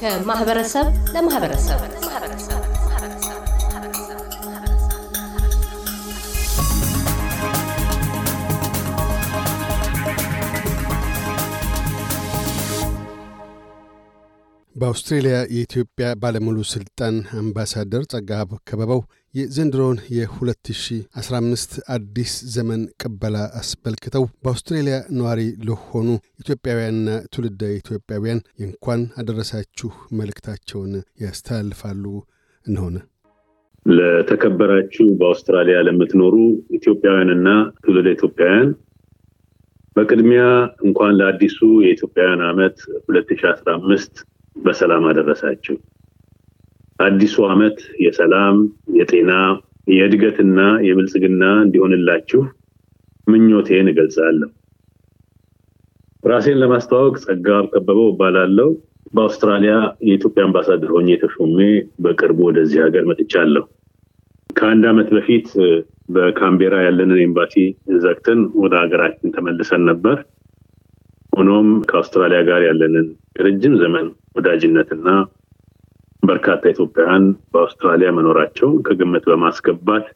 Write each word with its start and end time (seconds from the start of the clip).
ከማህበረሰብ 0.00 0.86
ለማህበረሰብ 1.14 1.80
በአውስትሬልያ 14.74 15.36
የኢትዮጵያ 15.54 16.06
ባለሙሉ 16.20 16.58
ሥልጣን 16.70 17.16
አምባሳደር 17.40 18.02
ጸጋብ 18.12 18.50
ከበበው 18.68 19.00
የዘንድሮውን 19.34 19.98
የ2015 20.14 21.74
አዲስ 21.94 22.32
ዘመን 22.54 22.82
ቅበላ 23.02 23.36
አስመልክተው 23.60 24.24
በአውስትሬልያ 24.42 24.96
ነዋሪ 25.16 25.40
ለሆኑ 25.68 26.08
ኢትዮጵያውያንና 26.40 27.18
ትውልደ 27.32 27.70
ኢትዮጵያውያን 27.78 28.40
የእንኳን 28.60 29.02
አደረሳችሁ 29.20 29.90
መልእክታቸውን 30.18 30.94
ያስተላልፋሉ። 31.24 32.04
እንሆነ 32.66 32.96
ለተከበራችሁ 33.86 35.06
በአውስትራሊያ 35.20 35.78
ለምትኖሩ 35.86 36.34
ኢትዮጵያውያንና 36.76 37.48
ትውልደ 37.80 38.08
ኢትዮጵያውያን 38.16 38.68
በቅድሚያ 39.96 40.42
እንኳን 40.84 41.16
ለአዲሱ 41.18 41.58
የኢትዮጵያውያን 41.84 42.42
ዓመት 42.50 42.76
2015 43.08 44.22
በሰላም 44.56 45.04
አደረሳችሁ። 45.10 45.76
አዲሱ 46.98 47.36
ዓመት 47.48 47.78
የሰላም፣ 48.04 48.56
የጤና፣ 48.96 49.32
የእድገትና 49.90 50.58
የብልጽግና 50.86 51.44
እንዲሆንላችሁ 51.64 52.40
ምኞቴን 53.26 53.86
እገልጻለሁ። 53.92 54.50
ራሴን 56.22 56.60
ለማስተዋወቅ 56.62 57.14
ጸጋብ 57.24 57.64
ከበበው 57.72 58.08
እባላለሁ። 58.10 58.68
በአውስትራሊያ 59.14 59.72
የኢትዮጵያ 60.06 60.42
አምባሳደር 60.46 60.90
ሆኜ 60.94 61.16
ተሾሜ 61.22 61.58
በቅርቡ 61.98 62.38
ወደዚህ 62.48 62.78
ሀገር 62.84 63.04
መጥቻለሁ። 63.10 63.64
ከአንድ 64.50 64.84
ዓመት 64.90 65.08
በፊት 65.16 65.48
በካምቤራ 66.08 66.74
ያለንን 66.84 67.20
ኤምባሲ 67.24 67.54
ዘግተን 68.04 68.40
ወደ 68.62 68.74
ሀገራችን 68.82 69.34
ተመልሰን 69.36 69.82
ነበር። 69.90 70.16
ሆኖም 71.32 71.68
ከአውስትራሊያ 71.88 72.40
ጋር 72.48 72.62
ያለንን 72.66 73.06
ረጅም 73.40 73.74
ዘመን 73.82 74.06
ወዳጅነትና 74.36 75.08
በርካታ 76.22 76.62
ኢትዮጵያውያን 76.72 77.24
በአውስትራሊያ 77.52 78.08
መኖራቸውን 78.16 78.76
ከግምት 78.86 79.24
በማስገባት 79.30 80.06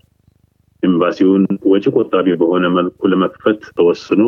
ኤምባሲውን 0.83 1.42
ወጪ 1.70 1.84
ቆጣቢ 1.97 2.36
በሆነ 2.41 2.64
መልኩ 2.77 3.08
ለመክፈት 3.12 3.61
ተወስኖ 3.78 4.23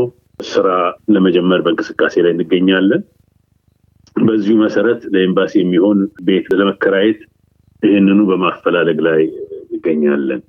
ስራ 0.47 0.69
ለመጀመር 1.15 1.61
በእንቅስቃሴ 1.65 2.15
ላይ 2.25 2.33
እንገኛለን። 2.35 3.03
በዚሁ 4.21 4.55
መሰረት 4.63 5.01
ለኤምባሲ 5.13 5.53
የሚሆን 5.61 5.99
ቤት 6.27 6.47
ለመከራየት 6.61 7.21
ይህንኑ 7.83 8.21
በማፈላለግ 8.31 9.01
ላይ 9.09 9.21
እንገኛለን። 9.67 10.41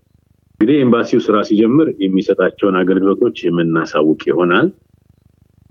እንግዲህ 0.59 0.77
ኤምባሲው 0.83 1.19
ስራ 1.25 1.37
ሲጀምር 1.47 1.89
የሚሰጣቸውን 2.03 2.77
አገልግሎቶች 2.79 3.37
የምናሳውቅ 3.45 4.21
ይሆናል። 4.29 4.67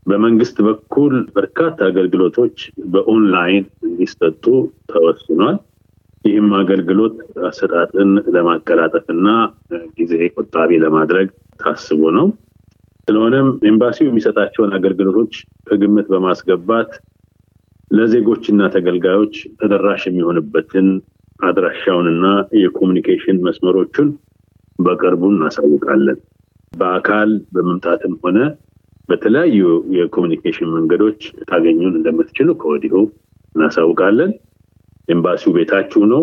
በመንግስት 0.09 0.57
በኩል 0.67 1.15
በርካታ 1.35 1.79
አገልግሎቶች 1.87 2.57
በኦንላይን 2.93 3.65
እንዲሰጡ 3.87 4.45
ተወስኗል። 4.93 5.57
ይህም 6.25 6.49
አገልግሎት 6.61 7.17
አሰጣጥን 7.49 8.11
ለማቀላጠፍ 8.35 9.07
እና 9.15 9.27
ጊዜ 9.99 10.13
ቆጣቢ 10.35 10.71
ለማድረግ 10.85 11.29
ታስቦ 11.61 12.11
ነው። 12.17 12.27
ስለሆነም 13.09 13.49
ኤምባሲው 13.69 14.09
የሚሰጣቸውን 14.09 14.73
አገልግሎቶች 14.79 15.35
ከግምት 15.69 16.07
በማስገባት 16.13 16.91
ለዜጎችና 17.91 18.63
ተገልጋዮች 18.75 19.35
ተደራሽ 19.61 20.03
የሚሆንበትን 20.09 20.89
አድራሻውንና 21.41 22.27
የ 22.63 22.73
communication 22.73 23.39
መስመሮቹን 23.47 24.09
በቅርቡ 24.79 25.23
እናሳውቃለን። 25.33 26.19
በአካል 26.73 27.31
በመምጣትም 27.55 28.15
ሆነ 28.23 28.39
በተለያዩ 29.09 29.61
የኮሚኒኬሽን 29.97 30.69
መንገዶች 30.75 31.21
ታገኙን 31.49 31.95
እንደምትችሉ 31.99 32.49
ከወዲሁ 32.61 32.95
እናሳውቃለን። 33.55 34.33
ኤምባሲው 35.09 35.55
ቤታችሁ 35.57 36.03
ነው፣ 36.13 36.23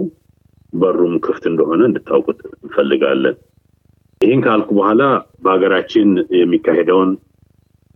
በሩም 0.73 1.13
ክፍት 1.25 1.43
እንደሆነ 1.51 1.81
እንድታውቁት 1.89 2.39
እንፈልጋለን። 2.57 3.35
ይህን 4.21 4.41
ካልኩ 4.45 4.69
በኋላ 4.77 5.01
በሀገራችን 5.43 6.09
የሚካሄደውን 6.39 7.09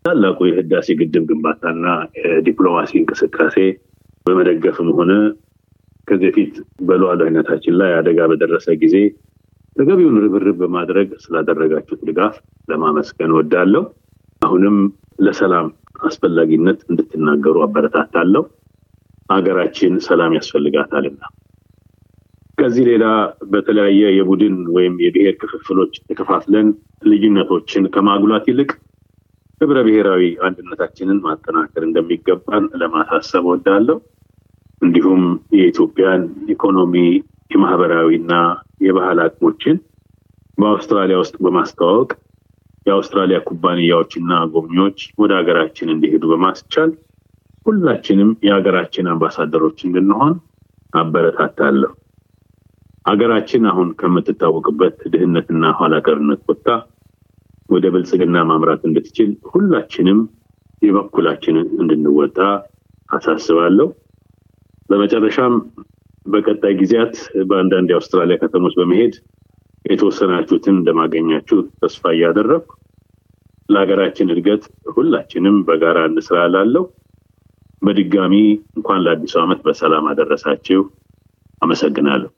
ታላቁ 0.05 0.39
የህዳሴ 0.47 0.87
ግድብ 0.99 1.23
ግንባታና 1.29 1.85
የዲፕሎማሲ 2.19 2.91
እንቅስቃሴ 2.99 3.55
በመደገፍም 4.25 4.89
ሆነ 4.97 5.11
ከዚህ 6.07 6.29
በፊት 6.29 6.53
በሉዓላዊነታችን 6.87 7.75
ላይ 7.81 7.91
አደጋ 7.97 8.19
በደረሰ 8.31 8.67
ጊዜ 8.83 8.95
ተገቢውን 9.75 10.17
ርብርብ 10.23 10.57
በማድረግ 10.61 11.09
ስላደረጋችሁት 11.23 12.01
ድጋፍ 12.07 12.35
ለማመስገን 12.69 13.33
ወዳለሁ። 13.37 13.83
አሁንም 14.49 14.77
ለሰላም 15.19 15.67
አስፈላጊነት 16.07 16.79
እንድትናገሩ 16.89 17.55
አበረታታለሁ። 17.65 18.43
ሀገራችን 19.29 19.93
ሰላም 20.05 20.31
ያስፈልጋታልና። 20.37 21.21
ከዚህ 22.57 22.83
ሌላ 22.89 23.05
በተለያየ 23.51 24.03
የቡድን 24.15 24.55
ወይም 24.75 24.95
የብሔር 25.03 25.35
ክፍፍሎች 25.41 25.93
ተከፋፍለን 26.07 26.67
ልዩነቶችን 27.09 27.83
ከማጉላት 27.93 28.47
ይልቅ 28.51 28.71
ህብረ 29.61 29.77
ብሔራዊ 29.87 30.23
አንድነታችንን 30.47 31.19
ማጠናከር 31.23 31.83
እንደሚገባን 31.85 32.65
ለማሳሰብ 32.81 33.45
ወዳለሁ። 33.51 33.97
እንዲሁም 34.81 35.23
የኢትዮጵያን 35.57 36.21
ኢኮኖሚ 36.53 36.95
የማህበራዊና 37.51 38.33
የባህል 38.81 39.19
አቅሞችን 39.23 39.77
በአውስትራሊያ 40.57 41.17
ውስጥ 41.21 41.35
በማስተዋወቅ 41.45 42.09
የአውስትራሊያ 42.89 43.37
ኩባንያዎችና 43.47 44.31
ጎብኚዎች 44.53 44.99
ወደ 45.21 45.31
ሀገራችን 45.39 45.93
እንዲሄዱ 45.93 46.23
በማስቻል 46.31 46.91
ሁላችንም 47.65 48.29
የሀገራችን 48.45 49.09
አምባሳደሮች 49.13 49.79
እንድንሆን 49.87 50.33
አበረታታለሁ። 50.93 51.91
ሀገራችን 53.05 53.63
አሁን 53.71 53.89
ከምትታወቅበት 53.99 54.97
ድህነትና 55.13 55.65
ኋላቀርነት 55.79 56.41
ወጥታ 56.49 56.69
ወደ 57.69 57.85
ብልጽግና 57.93 58.37
ማምራት 58.49 58.81
እንድትችል 58.89 59.29
ሁላችንም 59.51 60.19
የበኩላችንን 60.81 61.67
እንድንወጣ 61.81 62.37
አሳስባለሁ። 63.09 63.87
በመጨረሻም 64.89 65.55
በቀጣይ 66.25 66.73
ጊዜያት 66.79 67.15
በአንዳንድ 67.49 67.89
የአውስትራሊያ 67.91 68.37
ከተሞች 68.41 68.73
በመሄድ 68.79 69.13
የተወሰናችሁትን 69.85 70.75
እንደማገኛችሁ 70.77 71.57
ተስፋ 71.81 72.11
እያደረግኩ 72.15 72.71
ለሀገራችን 73.69 74.31
እድገት 74.33 74.63
ሁላችንም 74.95 75.57
በጋራ 75.67 75.99
እንስራ 76.09 76.39
ላለው 76.53 76.85
በድጋሚ 77.81 78.35
እንኳን 78.77 79.03
ለአዲሱ 79.05 79.35
ዓመት 79.43 79.59
በሰላም 79.67 80.07
አደረሳችሁ። 80.11 80.81
አመሰግናለሁ። 81.61 82.29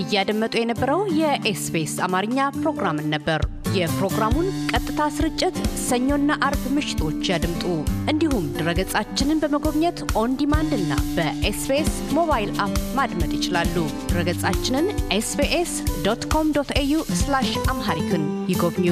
እያደመጡ 0.00 0.54
የነበረው 0.58 1.00
የኤስቢኤስ 1.18 1.94
አማርኛ 2.06 2.38
ፕሮግራምን 2.58 3.10
ነበር። 3.14 3.40
የፕሮግራሙን 3.76 4.48
ቀጥታ 4.70 5.00
ስርጭት 5.16 5.56
ሰኞና 5.84 6.36
አርብ 6.46 6.64
ምሽቶች 6.74 7.20
ያድምጡ። 7.30 7.64
እንዲሁም 8.12 8.44
ድረገጻችንን 8.56 9.40
በመጎብኘት 9.42 10.00
on 10.20 10.36
demand 10.40 10.72
እና 10.78 10.92
በ 11.16 11.46
SBS 11.46 11.90
mobile 12.18 12.52
app 12.64 12.78
ማድመጥ 12.98 13.32
ይችላሉ። 13.38 13.76
ድረገጻችንን 14.10 14.88
SBS 15.18 15.74
dot 16.06 16.24
com 16.34 16.54
dot 16.58 16.72
au 16.78 16.98
Amharic 17.70 18.12
ን 18.12 18.24
ይጎብኙ። 18.48 18.88